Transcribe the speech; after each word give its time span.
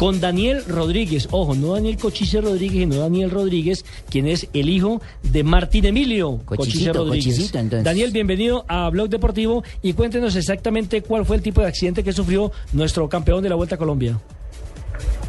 Con 0.00 0.18
Daniel 0.18 0.64
Rodríguez. 0.66 1.28
Ojo, 1.30 1.54
no 1.54 1.74
Daniel 1.74 1.98
Cochise 1.98 2.40
Rodríguez, 2.40 2.88
sino 2.88 3.02
Daniel 3.02 3.30
Rodríguez, 3.30 3.84
quien 4.08 4.28
es 4.28 4.48
el 4.54 4.70
hijo 4.70 5.02
de 5.22 5.44
Martín 5.44 5.84
Emilio 5.84 6.40
Cochise 6.46 6.94
Rodríguez. 6.94 7.52
Daniel, 7.52 8.10
bienvenido 8.10 8.64
a 8.66 8.88
Blog 8.88 9.10
Deportivo 9.10 9.62
y 9.82 9.92
cuéntenos 9.92 10.36
exactamente 10.36 11.02
cuál 11.02 11.26
fue 11.26 11.36
el 11.36 11.42
tipo 11.42 11.60
de 11.60 11.66
accidente 11.66 12.02
que 12.02 12.14
sufrió 12.14 12.50
nuestro 12.72 13.10
campeón 13.10 13.42
de 13.42 13.50
la 13.50 13.56
Vuelta 13.56 13.74
a 13.74 13.78
Colombia. 13.78 14.18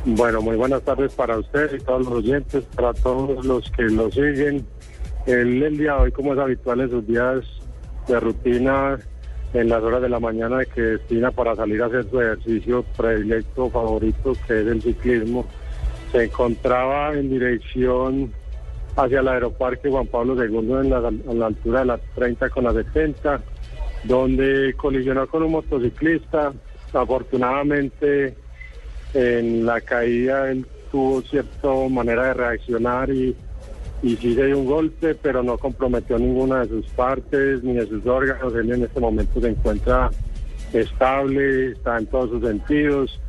Bueno, 0.06 0.42
muy 0.42 0.56
buenas 0.56 0.82
tardes 0.84 1.12
para 1.16 1.38
usted 1.38 1.76
y 1.76 1.84
todos 1.84 2.06
los 2.06 2.14
oyentes, 2.14 2.64
para 2.74 2.94
todos 2.94 3.46
los 3.46 3.70
que 3.72 3.84
lo 3.84 4.10
siguen. 4.10 4.66
El, 5.26 5.62
el 5.64 5.78
día 5.80 5.96
de 5.96 6.00
hoy, 6.04 6.12
como 6.14 6.32
es 6.32 6.40
habitual 6.40 6.80
en 6.80 6.90
sus 6.92 7.06
días 7.06 7.44
de 8.08 8.20
rutina, 8.22 8.98
en 9.54 9.70
las 9.70 9.84
horas 9.84 10.02
de 10.02 10.10
la 10.10 10.20
mañana 10.20 10.64
que 10.66 10.82
destina 10.82 11.32
para 11.32 11.56
salir 11.56 11.82
a 11.82 11.88
hacer 11.88 12.10
su 12.10 12.22
ejercicio 12.22 12.84
predilecto, 12.96 13.70
favorito, 13.70 14.34
que 14.48 14.62
es 14.62 14.68
el 14.68 14.82
ciclismo, 14.82 15.46
se 16.12 16.26
encontraba 16.26 17.14
en 17.14 17.30
dirección 17.30 18.34
hacia 18.96 19.20
el 19.20 19.28
aeroparque 19.28 19.90
Juan 19.90 20.08
Pablo 20.08 20.36
II 20.36 20.58
en 20.58 20.90
la, 21.40 21.46
altura 21.46 21.80
de 21.80 21.86
la 21.86 21.98
30 22.16 22.50
con 22.50 22.64
la 22.64 22.74
70, 22.74 23.42
donde 24.04 24.74
colisionó 24.76 25.28
con 25.28 25.44
un 25.44 25.52
motociclista. 25.52 26.54
Afortunadamente, 26.94 28.36
en 29.14 29.66
la 29.66 29.80
caída 29.82 30.52
él 30.52 30.66
tuvo 30.92 31.22
cierta 31.22 31.70
manera 31.90 32.28
de 32.28 32.34
reaccionar 32.34 33.10
y, 33.10 33.36
y 34.04 34.16
sí 34.16 34.34
se 34.34 34.46
dio 34.46 34.58
un 34.58 34.66
golpe, 34.66 35.16
pero 35.16 35.44
no 35.44 35.58
comprometió 35.58 36.18
ninguna 36.18 36.62
de 36.62 36.70
sus 36.70 36.88
partes 36.88 37.64
ni 37.64 37.74
de 37.74 37.86
sus 37.88 38.06
órganos. 38.06 38.54
Él 38.56 38.72
en 38.72 38.84
este 38.84 39.00
momento 39.00 39.40
se 39.40 39.50
encuentra 39.50 40.10
estable, 40.74 41.72
está 41.72 41.98
en 41.98 42.08
todos 42.08 42.32
sus 42.32 42.44
sentidos. 42.44 43.20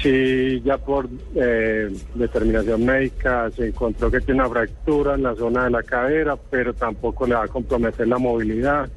Sí, 0.00 0.60
ya 0.64 0.78
por 0.78 1.08
eh, 1.34 1.88
determinación 2.14 2.84
médica 2.84 3.50
se 3.50 3.68
encontró 3.68 4.08
que 4.10 4.20
tiene 4.20 4.40
una 4.40 4.50
fractura 4.50 5.14
en 5.14 5.24
la 5.24 5.34
zona 5.34 5.64
de 5.64 5.70
la 5.70 5.82
cadera, 5.82 6.36
pero 6.36 6.72
tampoco 6.72 7.26
le 7.26 7.34
va 7.34 7.44
a 7.44 7.48
comprometer 7.48 8.06
la 8.06 8.18
movilidad. 8.18 8.88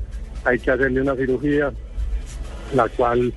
Hay 0.44 0.60
que 0.60 0.70
hacerle 0.70 1.02
una 1.02 1.16
cirugía, 1.16 1.72
la 2.76 2.88
cual 2.90 3.34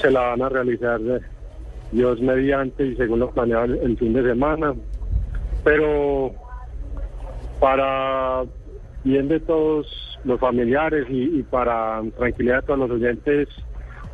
se 0.00 0.10
la 0.10 0.20
van 0.20 0.42
a 0.42 0.48
realizar 0.48 0.98
eh, 1.02 1.20
Dios 1.92 2.20
mediante 2.22 2.86
y 2.86 2.96
según 2.96 3.20
lo 3.20 3.30
planeado 3.30 3.64
el, 3.64 3.74
el 3.80 3.98
fin 3.98 4.14
de 4.14 4.22
semana. 4.22 4.74
Pero 5.62 6.34
para 7.64 8.44
bien 9.04 9.26
de 9.26 9.40
todos 9.40 9.86
los 10.24 10.38
familiares 10.38 11.06
y, 11.08 11.42
para 11.44 12.02
tranquilidad 12.14 12.56
de 12.56 12.66
todos 12.66 12.78
los 12.80 12.90
oyentes, 12.90 13.48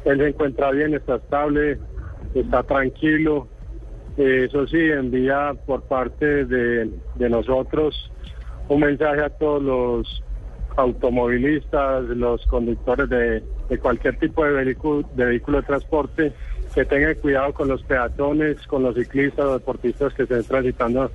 él 0.05 0.19
se 0.19 0.29
encuentra 0.29 0.71
bien, 0.71 0.95
está 0.95 1.17
estable, 1.17 1.77
está 2.33 2.63
tranquilo. 2.63 3.49
Eh, 4.17 4.45
eso 4.49 4.69
sí, 4.69 4.79
envía 4.79 5.53
por 5.67 5.83
parte 5.83 6.45
de, 6.45 6.91
nosotros 7.29 8.13
un 8.69 8.83
mensaje 8.83 9.21
a 9.21 9.31
todos 9.31 9.61
los 9.61 10.23
automovilistas, 10.77 12.05
los 12.05 12.47
conductores 12.47 13.09
de, 13.09 13.43
de 13.69 13.79
cualquier 13.81 14.17
tipo 14.21 14.45
de 14.45 14.53
vehículo, 14.53 15.09
de 15.17 15.25
vehículo 15.25 15.61
de 15.61 15.67
transporte, 15.67 16.33
que 16.73 16.85
tengan 16.85 17.17
cuidado 17.17 17.53
con 17.53 17.67
los 17.67 17.83
peatones, 17.83 18.65
con 18.69 18.85
los 18.85 18.95
ciclistas 18.95 19.45
o 19.45 19.55
deportistas 19.55 20.15
que 20.15 20.23
estén 20.23 20.45
transitando 20.45 21.11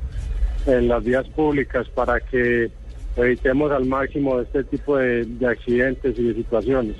en 0.65 0.87
las 0.87 1.03
vías 1.03 1.27
públicas 1.29 1.87
para 1.89 2.19
que 2.19 2.69
evitemos 3.17 3.71
al 3.71 3.85
máximo 3.85 4.41
este 4.41 4.63
tipo 4.65 4.97
de, 4.97 5.23
de 5.25 5.47
accidentes 5.47 6.17
y 6.19 6.23
de 6.23 6.33
situaciones. 6.35 6.95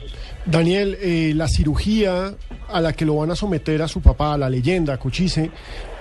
Daniel, 0.46 0.98
eh, 1.02 1.34
la 1.36 1.48
cirugía 1.48 2.34
a 2.70 2.82
la 2.82 2.94
que 2.94 3.06
lo 3.06 3.18
van 3.18 3.32
a 3.32 3.36
someter 3.36 3.82
a 3.82 3.88
su 3.88 4.02
papá, 4.02 4.34
a 4.34 4.38
la 4.38 4.50
leyenda, 4.50 4.98
Cochise, 4.98 5.52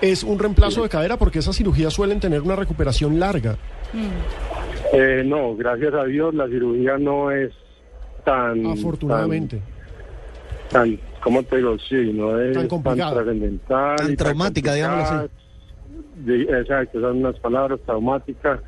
es 0.01 0.23
un 0.23 0.39
reemplazo 0.39 0.83
de 0.83 0.89
cadera 0.89 1.17
porque 1.17 1.39
esas 1.39 1.57
cirugías 1.57 1.93
suelen 1.93 2.19
tener 2.19 2.41
una 2.41 2.55
recuperación 2.55 3.19
larga. 3.19 3.57
Eh, 4.93 5.23
no, 5.25 5.55
gracias 5.55 5.93
a 5.93 6.05
Dios 6.05 6.33
la 6.33 6.47
cirugía 6.47 6.97
no 6.97 7.31
es 7.31 7.51
tan... 8.23 8.65
Afortunadamente. 8.67 9.59
Tan, 10.69 10.95
tan 10.95 10.99
¿cómo 11.21 11.43
te 11.43 11.57
digo? 11.57 11.75
Sí, 11.89 12.11
no 12.13 12.39
es 12.39 12.53
Tan 12.53 12.61
tan, 12.61 12.67
complicada. 12.69 13.13
trascendental. 13.15 13.95
Tan 13.97 14.15
traumática, 14.15 14.73
digámoslo 14.73 15.03
así. 15.03 15.29
Exacto, 16.27 16.99
son 17.01 17.17
unas 17.17 17.39
palabras 17.39 17.79
traumáticas. 17.85 18.59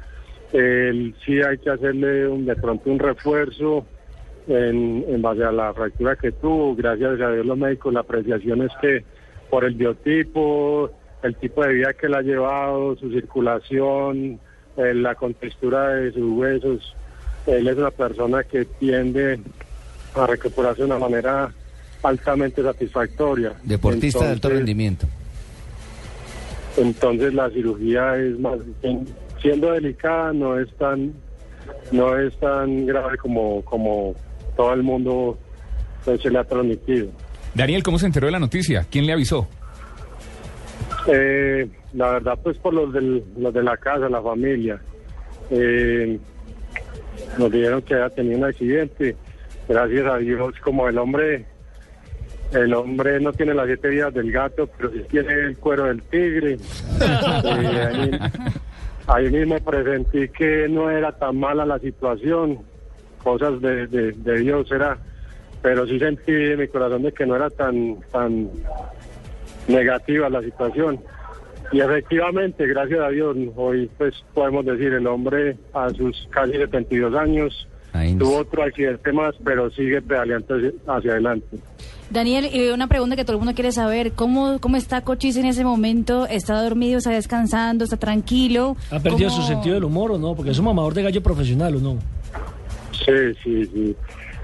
El- 0.53 1.13
sí 1.25 1.41
hay 1.41 1.57
que 1.57 1.69
hacerle 1.69 2.27
un, 2.27 2.45
de 2.45 2.55
pronto 2.55 2.89
un 2.89 2.99
refuerzo 2.99 3.85
en, 4.47 5.03
en 5.07 5.21
base 5.21 5.43
a 5.43 5.51
la 5.51 5.73
fractura 5.73 6.15
que 6.15 6.31
tuvo. 6.31 6.75
Gracias 6.75 7.19
a 7.21 7.31
Dios 7.31 7.45
los 7.45 7.57
médicos, 7.57 7.93
la 7.93 7.99
apreciación 8.01 8.61
es 8.61 8.71
que 8.81 9.03
por 9.49 9.65
el 9.65 9.75
biotipo, 9.75 10.89
el 11.23 11.35
tipo 11.35 11.63
de 11.63 11.73
vida 11.73 11.93
que 11.93 12.05
él 12.07 12.13
ha 12.15 12.21
llevado, 12.21 12.95
su 12.95 13.09
circulación, 13.11 14.39
eh, 14.77 14.94
la 14.94 15.15
contextura 15.15 15.89
de 15.95 16.11
sus 16.11 16.31
huesos, 16.38 16.95
él 17.45 17.67
es 17.67 17.77
una 17.77 17.91
persona 17.91 18.44
que 18.44 18.65
tiende 18.65 19.39
a 20.15 20.27
recuperarse 20.27 20.81
de 20.81 20.85
una 20.88 20.99
manera 20.99 21.51
altamente 22.03 22.61
satisfactoria. 22.61 23.53
Deportista 23.63 24.25
de 24.25 24.31
alto 24.31 24.49
rendimiento. 24.49 25.07
Entonces 26.77 27.33
la 27.33 27.49
cirugía 27.49 28.15
es 28.15 28.39
más 28.39 28.57
bien- 28.81 29.05
siendo 29.41 29.71
delicada 29.71 30.33
no 30.33 30.59
es 30.59 30.71
tan 30.77 31.13
no 31.91 32.17
es 32.17 32.38
tan 32.39 32.85
grave 32.85 33.17
como 33.17 33.63
como 33.65 34.15
todo 34.55 34.73
el 34.73 34.83
mundo 34.83 35.38
pues, 36.05 36.21
se 36.21 36.29
le 36.29 36.39
ha 36.39 36.43
transmitido. 36.43 37.09
Daniel, 37.53 37.83
¿cómo 37.83 37.99
se 37.99 38.05
enteró 38.05 38.27
de 38.27 38.31
la 38.31 38.39
noticia? 38.39 38.85
¿Quién 38.89 39.05
le 39.05 39.13
avisó? 39.13 39.47
Eh, 41.07 41.67
la 41.93 42.11
verdad 42.11 42.38
pues 42.43 42.57
por 42.57 42.73
los, 42.73 42.91
del, 42.94 43.23
los 43.38 43.53
de 43.53 43.63
la 43.63 43.77
casa, 43.77 44.09
la 44.09 44.21
familia. 44.21 44.79
Eh, 45.49 46.19
nos 47.38 47.51
dijeron 47.51 47.81
que 47.81 47.94
había 47.95 48.09
tenido 48.09 48.38
un 48.38 48.44
accidente. 48.45 49.15
Gracias 49.67 50.05
a 50.05 50.17
Dios, 50.17 50.53
como 50.63 50.88
el 50.88 50.97
hombre, 50.97 51.45
el 52.52 52.74
hombre 52.74 53.19
no 53.19 53.34
tiene 53.34 53.53
las 53.53 53.68
siete 53.68 53.90
vidas 53.90 54.13
del 54.13 54.31
gato, 54.31 54.69
pero 54.78 54.91
sí 54.91 55.03
tiene 55.09 55.34
el 55.34 55.58
cuero 55.58 55.85
del 55.85 56.02
tigre. 56.03 56.58
Ahí, 59.08 59.25
ahí 59.25 59.30
mismo 59.30 59.58
presentí 59.59 60.30
que 60.30 60.68
no 60.69 60.90
era 60.90 61.12
tan 61.12 61.40
mala 61.40 61.66
la 61.66 61.80
situación, 61.80 62.59
cosas 63.24 63.62
de, 63.62 63.88
de, 63.88 64.12
de 64.12 64.40
Dios 64.40 64.72
era, 64.72 64.97
pero 65.62 65.86
sí 65.88 66.00
sentí 66.00 66.31
en 66.31 66.59
mi 66.59 66.68
corazón 66.68 67.03
de 67.03 67.12
que 67.12 67.25
no 67.25 67.36
era 67.36 67.50
tan, 67.50 67.97
tan 68.12 68.50
negativa 69.68 70.30
la 70.30 70.41
situación. 70.41 71.00
Y 71.72 71.81
efectivamente, 71.81 72.66
gracias 72.66 73.00
a 73.00 73.09
Dios, 73.09 73.36
hoy 73.56 73.90
pues 73.97 74.13
podemos 74.34 74.66
decir, 74.66 74.94
el 74.94 75.06
hombre 75.07 75.57
a 75.74 75.90
sus 75.90 76.28
casi 76.31 76.53
72 76.53 77.13
años 77.16 77.68
Ahí 77.94 78.14
nos- 78.14 78.28
tuvo 78.28 78.40
otro 78.40 78.64
accidente 78.64 79.12
más, 79.14 79.34
pero 79.44 79.70
sigue 79.72 80.02
pedaleando 80.02 80.56
hacia, 80.56 80.72
hacia 80.88 81.12
adelante. 81.14 81.58
Daniel, 82.09 82.48
y 82.53 82.70
una 82.70 82.88
pregunta 82.88 83.16
que 83.18 83.24
todo 83.25 83.34
el 83.34 83.40
mundo 83.40 83.53
quiere 83.53 83.72
saber, 83.74 84.14
¿cómo, 84.14 84.59
cómo 84.59 84.78
está 84.78 85.02
Cochise 85.02 85.40
en 85.42 85.46
ese 85.48 85.64
momento? 85.66 86.25
¿Está 86.28 86.62
dormido, 86.62 87.00
está 87.00 87.10
descansando, 87.12 87.84
está 87.84 87.98
tranquilo? 87.98 88.78
¿Ha 88.92 89.00
perdido 89.00 89.30
¿Cómo- 89.30 89.42
su 89.42 89.48
sentido 89.48 89.75
del 89.75 89.84
humor 89.84 90.12
o 90.13 90.18
no? 90.18 90.34
Porque 90.36 90.51
es 90.51 90.60
un 90.60 90.66
mamador 90.66 90.94
de 90.94 91.04
gallo 91.04 91.22
profesional 91.22 91.75
o 91.75 91.80
no. 91.80 91.98
Sí, 92.94 93.34
sí, 93.44 93.66
sí. 93.66 93.95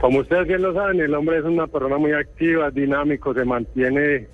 Como 0.01 0.19
ustedes 0.19 0.47
bien 0.47 0.61
lo 0.61 0.73
saben, 0.73 0.99
el 0.99 1.13
hombre 1.15 1.37
es 1.39 1.45
una 1.45 1.67
persona 1.67 1.97
muy 1.97 2.11
activa, 2.11 2.69
dinámico, 2.71 3.33
se 3.33 3.45
mantiene 3.45 4.27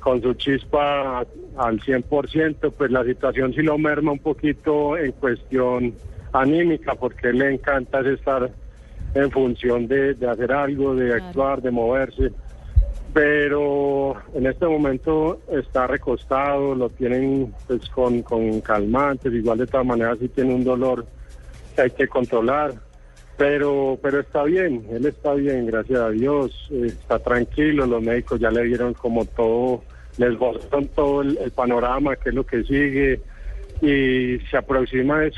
con 0.00 0.22
su 0.22 0.32
chispa 0.34 1.26
al 1.58 1.80
100%, 1.82 2.70
pues 2.70 2.90
la 2.90 3.04
situación 3.04 3.52
sí 3.52 3.60
lo 3.60 3.76
merma 3.76 4.12
un 4.12 4.18
poquito 4.18 4.96
en 4.96 5.12
cuestión 5.12 5.92
anímica, 6.32 6.94
porque 6.94 7.28
a 7.28 7.30
él 7.30 7.38
le 7.38 7.54
encanta 7.54 8.00
es 8.00 8.06
estar 8.06 8.50
en 9.14 9.30
función 9.30 9.86
de, 9.88 10.14
de 10.14 10.28
hacer 10.28 10.52
algo, 10.52 10.94
de 10.94 11.08
Claro. 11.08 11.24
actuar, 11.24 11.62
de 11.62 11.70
moverse. 11.70 12.32
Pero 13.12 14.14
en 14.34 14.46
este 14.46 14.66
momento 14.66 15.40
está 15.50 15.86
recostado, 15.88 16.74
lo 16.76 16.90
tienen 16.90 17.52
pues 17.66 17.88
con, 17.90 18.22
con 18.22 18.60
calmantes, 18.60 19.32
igual 19.32 19.58
de 19.58 19.66
todas 19.66 19.84
maneras 19.86 20.18
sí 20.20 20.28
tiene 20.28 20.54
un 20.54 20.62
dolor 20.62 21.04
que 21.74 21.82
hay 21.82 21.90
que 21.90 22.06
controlar. 22.06 22.74
Pero, 23.36 23.98
pero 24.02 24.20
está 24.20 24.44
bien, 24.44 24.84
él 24.92 25.06
está 25.06 25.32
bien, 25.32 25.66
gracias 25.66 25.98
a 25.98 26.10
Dios, 26.10 26.68
está 26.70 27.18
tranquilo, 27.18 27.86
los 27.86 28.02
médicos 28.02 28.38
ya 28.38 28.50
le 28.50 28.64
dieron 28.64 28.92
como 28.94 29.24
todo 29.24 29.82
les 30.18 30.38
mostraron 30.38 30.86
todo 30.88 31.22
el, 31.22 31.38
el 31.38 31.50
panorama, 31.50 32.14
qué 32.16 32.28
es 32.28 32.34
lo 32.34 32.44
que 32.44 32.62
sigue 32.64 33.20
y 33.80 34.38
se 34.50 34.56
aproxima 34.58 35.24
es 35.24 35.34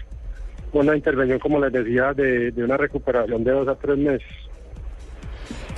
una 0.72 0.96
intervención, 0.96 1.38
como 1.38 1.60
les 1.60 1.72
decía, 1.72 2.12
de, 2.14 2.50
de 2.50 2.64
una 2.64 2.76
recuperación 2.76 3.44
de 3.44 3.50
dos 3.52 3.68
a 3.68 3.74
tres 3.74 3.98
meses. 3.98 4.26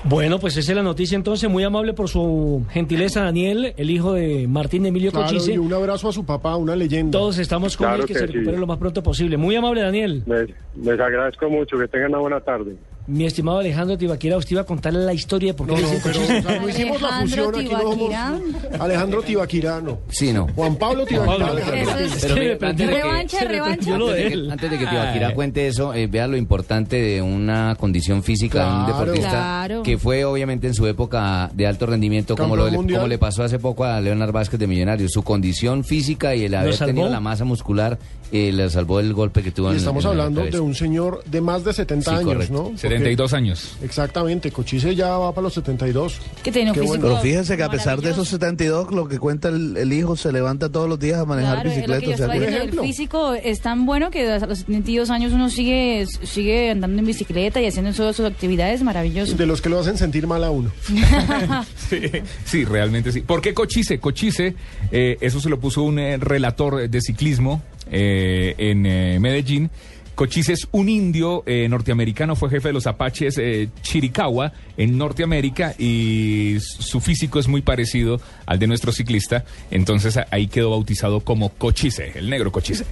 Bueno, 0.07 0.39
pues 0.39 0.55
esa 0.59 0.73
es 0.73 0.77
la 0.77 0.83
noticia 0.83 1.17
entonces. 1.17 1.49
Muy 1.49 1.65
amable 1.65 1.95
por 1.95 2.09
su 2.11 2.63
gentileza, 2.71 3.23
Daniel, 3.25 3.73
el 3.79 3.91
hijo 3.91 4.13
de 4.13 4.47
Martín 4.47 4.85
Emilio 4.85 5.11
Claro, 5.11 5.27
Cochise. 5.29 5.55
y 5.55 5.59
un 5.59 5.73
abrazo 5.73 6.11
a 6.11 6.13
su 6.13 6.27
papá, 6.27 6.57
una 6.57 6.77
leyenda. 6.77 7.19
Todos 7.19 7.39
estamos 7.39 7.75
con 7.77 7.87
Claro 7.87 8.03
él, 8.03 8.07
que, 8.09 8.13
que 8.13 8.19
se 8.19 8.27
sí. 8.27 8.33
recupere 8.35 8.59
lo 8.59 8.67
más 8.67 8.77
pronto 8.79 9.03
posible. 9.03 9.39
Muy 9.39 9.57
amable, 9.57 9.81
Daniel. 9.81 10.23
Les, 10.27 10.51
les 10.77 11.01
agradezco 11.01 11.49
mucho, 11.49 11.79
que 11.79 11.89
tengan 11.89 12.11
una 12.11 12.19
buena 12.19 12.41
tarde. 12.41 12.77
Mi 13.07 13.27
estimado 13.27 13.59
Alejandro 13.59 13.99
Tibaquira, 13.99 14.37
usted 14.39 14.53
iba 14.53 14.63
a 14.63 14.65
contarle 14.65 15.05
la 15.05 15.13
historia 15.13 15.53
de 15.53 15.55
por 15.55 15.67
qué 15.67 15.73
No, 15.75 15.79
le 15.79 15.85
no, 15.85 15.91
dicen 15.91 16.03
pero 16.05 16.19
Cochise. 16.21 16.39
o 16.39 16.43
sea, 16.43 16.61
no 16.61 16.69
hicimos 16.71 17.03
la 17.03 17.09
Alejandro 17.19 17.45
fusión 17.53 17.67
aquí, 17.67 17.75
no 17.75 17.81
somos. 18.71 18.81
Alejandro 18.81 19.23
Tibaquirá, 19.23 19.81
no. 19.83 19.99
Sí, 20.09 20.33
no. 20.33 20.47
Juan 20.55 20.77
Pablo 20.77 21.05
Tibaquirá. 21.05 21.53
Revancha, 22.77 23.45
revancha. 23.45 23.95
Antes 23.95 24.71
de 24.71 24.79
que, 24.79 24.85
que 24.85 24.91
Tibaquirá 24.91 25.35
cuente 25.35 25.67
eso, 25.69 25.93
eh, 25.95 26.07
vea 26.07 26.27
lo 26.27 26.37
importante 26.37 26.97
de 27.01 27.21
una 27.23 27.77
condición 27.79 28.23
física 28.23 28.65
de 28.65 28.73
un 28.81 28.87
deportista 28.87 29.31
Claro. 29.31 29.83
que 29.83 29.99
fue 29.99 30.25
obviamente 30.25 30.67
en 30.67 30.75
su 30.75 30.87
época 30.87 31.51
de 31.55 31.67
alto 31.67 31.87
rendimiento, 31.87 32.37
como, 32.37 32.57
lo, 32.57 32.71
como 32.71 33.07
le 33.07 33.19
pasó 33.19 33.43
hace 33.43 33.59
poco 33.59 33.85
a 33.85 34.01
Leonard 34.01 34.33
Vázquez 34.33 34.59
de 34.61 34.67
Millonarios. 34.67 35.13
Su 35.13 35.23
condición 35.23 35.85
física 35.85 36.35
y 36.35 36.45
el 36.45 36.55
haber 36.55 36.77
tenido 36.79 37.09
la 37.09 37.21
masa 37.21 37.45
muscular 37.45 37.99
eh, 38.33 38.51
le 38.53 38.69
salvó 38.71 38.99
el 39.01 39.13
golpe 39.13 39.43
que 39.43 39.51
tuvo 39.53 39.69
Y 39.69 39.73
en 39.73 39.77
estamos 39.77 40.05
en 40.05 40.11
hablando 40.11 40.43
de 40.45 40.59
un 40.59 40.75
señor 40.75 41.23
de 41.25 41.41
más 41.41 41.63
de 41.65 41.73
70 41.73 42.11
Sí, 42.11 42.17
años, 42.17 42.25
correcto. 42.35 42.71
¿no? 42.73 42.79
Porque- 42.95 43.05
72 43.05 43.33
años. 43.35 43.77
Exactamente, 43.83 44.51
Cochise 44.51 44.95
ya 44.95 45.17
va 45.19 45.33
para 45.35 45.43
los 45.45 45.55
72. 45.55 46.21
Que 46.43 46.51
tiene 46.53 46.71
un 46.71 46.75
físico 46.75 46.89
bueno. 46.89 47.07
Pero 47.09 47.21
fíjense 47.21 47.57
que 47.57 47.63
a 47.63 47.71
pesar 47.71 48.01
de 48.01 48.11
esos 48.11 48.31
maravilloso. 48.31 48.31
72, 48.31 48.93
lo 48.93 49.09
que 49.09 49.19
cuenta 49.19 49.49
el, 49.49 49.77
el 49.77 49.93
hijo, 49.93 50.17
se 50.17 50.33
levanta 50.33 50.69
todos 50.71 50.89
los 50.89 50.99
días 50.99 51.19
a 51.21 51.25
manejar 51.25 51.63
Claro, 51.63 51.71
bicicleta. 51.71 52.11
o 52.11 52.17
sea 52.17 52.63
el 52.65 52.81
físico 52.81 53.35
es 53.35 53.61
tan 53.61 53.87
bueno 53.87 54.11
que 54.11 54.31
a 54.31 54.39
los 54.47 54.59
72 54.61 55.11
años 55.11 55.33
uno 55.33 55.51
sigue 55.51 56.07
sigue 56.23 56.71
andando 56.71 56.99
en 57.01 57.07
bicicleta 57.07 57.61
y 57.61 57.67
haciendo 57.67 57.93
todas 57.93 58.17
sus 58.17 58.27
actividades, 58.27 58.83
maravilloso. 58.83 59.35
De 59.37 59.47
los 59.47 59.61
que 59.61 59.69
lo 59.69 59.79
hacen 59.81 59.99
sentir 59.99 60.27
mal 60.27 60.45
a 60.45 60.51
uno. 60.51 60.71
Sí, 61.89 62.01
sí, 62.45 62.65
realmente 62.65 63.13
sí. 63.13 63.21
¿Por 63.21 63.41
qué 63.41 63.53
Cochise? 63.55 63.99
Cochise, 64.01 64.55
eh, 64.91 65.17
eso 65.21 65.41
se 65.41 65.49
lo 65.51 65.61
puso 65.61 65.83
un 65.83 65.99
eh, 65.99 66.17
relator 66.17 66.89
de 66.89 67.01
ciclismo 67.01 67.63
eh, 67.91 68.55
en 68.59 68.87
eh, 68.87 69.19
Medellín. 69.21 69.71
Cochise 70.15 70.53
es 70.53 70.69
un 70.71 70.89
indio 70.89 71.43
eh, 71.47 71.69
norteamericano, 71.69 72.37
fue 72.37 72.51
jefe 72.51 72.69
de 72.69 72.75
los 72.75 72.87
apaches 72.87 73.37
eh, 73.39 73.69
Chiricahua 73.83 74.53
en 74.77 74.97
Norteamérica 74.97 75.75
y 75.79 76.59
su 76.61 77.01
físico 77.01 77.39
es 77.39 77.49
muy 77.49 77.63
parecido 77.63 78.21
al 78.47 78.59
de 78.59 78.67
nuestro 78.67 78.93
ciclista. 78.93 79.45
Entonces 79.71 80.19
ahí 80.31 80.47
quedó 80.47 80.71
bautizado 80.71 81.21
como 81.21 81.51
Cochise, 81.51 82.13
el 82.15 82.31
negro 82.31 82.53
Cochise. 82.53 82.85